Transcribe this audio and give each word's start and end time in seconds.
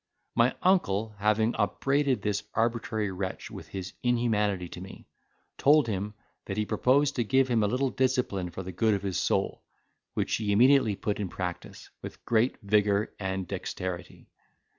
My 0.33 0.55
uncle, 0.63 1.13
having 1.19 1.53
upbraided 1.59 2.23
this 2.23 2.41
arbitrary 2.55 3.11
wretch 3.11 3.51
with 3.51 3.67
his 3.67 3.93
inhumanity 4.01 4.67
to 4.69 4.81
me, 4.81 5.05
told 5.59 5.85
him, 5.85 6.15
that 6.45 6.57
he 6.57 6.65
proposed 6.65 7.15
to 7.17 7.23
give 7.23 7.47
him 7.49 7.61
a 7.61 7.67
little 7.67 7.91
discipline 7.91 8.49
for 8.49 8.63
the 8.63 8.71
good 8.71 8.95
of 8.95 9.03
his 9.03 9.19
soul, 9.19 9.61
which 10.15 10.35
he 10.37 10.51
immediately 10.51 10.95
put 10.95 11.19
in 11.19 11.29
practice, 11.29 11.91
with 12.01 12.25
great 12.25 12.57
vigour 12.63 13.13
and 13.19 13.47
dexterity. 13.47 14.27